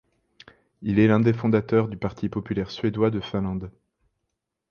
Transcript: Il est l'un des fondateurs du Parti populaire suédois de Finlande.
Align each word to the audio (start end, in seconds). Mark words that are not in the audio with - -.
Il 0.81 0.97
est 0.97 1.05
l'un 1.05 1.19
des 1.19 1.31
fondateurs 1.31 1.87
du 1.87 1.95
Parti 1.95 2.27
populaire 2.27 2.71
suédois 2.71 3.11
de 3.11 3.19
Finlande. 3.19 3.69